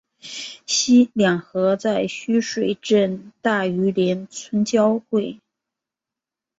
[1.13, 5.39] 两河在须水镇大榆林村交汇。